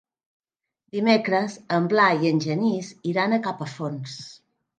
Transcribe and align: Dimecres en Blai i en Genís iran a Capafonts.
Dimecres 0.95 1.57
en 1.77 1.89
Blai 1.91 2.25
i 2.25 2.31
en 2.33 2.41
Genís 2.47 2.91
iran 3.13 3.37
a 3.37 3.41
Capafonts. 3.45 4.19